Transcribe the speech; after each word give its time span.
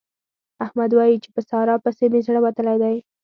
احمد 0.65 0.91
وايي 0.95 1.15
چې 1.23 1.29
په 1.35 1.41
سارا 1.49 1.75
پسې 1.83 2.05
مې 2.11 2.19
زړه 2.27 2.39
وتلی 2.41 2.77
دی. 2.83 2.95